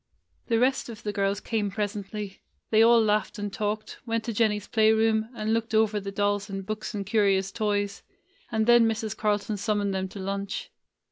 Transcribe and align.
The 0.47 0.57
rest 0.57 0.89
of 0.89 1.03
the 1.03 1.13
girls 1.13 1.39
came 1.39 1.69
presently. 1.69 2.41
They 2.71 2.81
all 2.81 2.99
laughed 2.99 3.37
and 3.37 3.53
talked, 3.53 3.99
went 4.03 4.23
to 4.23 4.33
Jennie's 4.33 4.65
play 4.67 4.91
room, 4.91 5.29
and 5.35 5.53
looked 5.53 5.75
over 5.75 5.99
the 5.99 6.11
dolls 6.11 6.49
and 6.49 6.65
books 6.65 6.95
and 6.95 7.05
curious 7.05 7.51
toys, 7.51 8.01
and 8.51 8.65
then 8.65 8.87
Mrs. 8.87 9.15
Carlton 9.15 9.57
summoned 9.57 9.93
them 9.93 10.07
to 10.07 10.17
lunch. 10.17 10.71